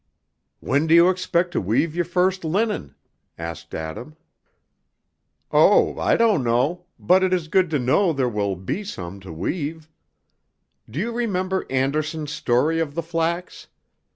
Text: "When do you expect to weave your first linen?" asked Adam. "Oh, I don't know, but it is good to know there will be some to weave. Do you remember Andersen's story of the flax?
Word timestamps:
"When 0.61 0.87
do 0.87 0.95
you 0.95 1.11
expect 1.11 1.51
to 1.53 1.61
weave 1.61 1.95
your 1.95 2.05
first 2.05 2.43
linen?" 2.43 2.95
asked 3.37 3.75
Adam. 3.75 4.15
"Oh, 5.51 5.99
I 5.99 6.17
don't 6.17 6.43
know, 6.43 6.87
but 6.97 7.23
it 7.23 7.31
is 7.31 7.47
good 7.47 7.69
to 7.69 7.77
know 7.77 8.11
there 8.11 8.27
will 8.27 8.55
be 8.55 8.83
some 8.83 9.19
to 9.19 9.31
weave. 9.31 9.91
Do 10.89 10.97
you 10.97 11.11
remember 11.11 11.67
Andersen's 11.69 12.31
story 12.31 12.79
of 12.79 12.95
the 12.95 13.03
flax? 13.03 13.67